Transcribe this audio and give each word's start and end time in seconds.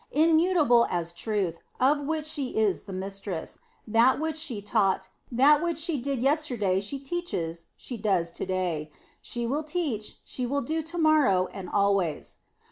Immutable 0.13 0.87
as 0.89 1.13
truth, 1.13 1.59
of 1.79 2.01
which 2.07 2.25
she 2.25 2.57
is 2.57 2.85
the 2.85 2.91
mistress, 2.91 3.59
that 3.85 4.19
which 4.19 4.35
she 4.37 4.59
taught, 4.59 5.09
that 5.31 5.61
which 5.61 5.77
she 5.77 6.01
did 6.01 6.23
yesterday, 6.23 6.81
she 6.81 6.97
teaches, 6.97 7.67
she 7.77 7.97
does 7.97 8.31
to 8.31 8.47
day; 8.47 8.89
she 9.21 9.45
will 9.45 9.63
teach, 9.63 10.15
she 10.25 10.47
will 10.47 10.63
do 10.63 10.81
to 10.81 10.97
morrow 10.97 11.45
and 11.53 11.69
always. 11.69 12.39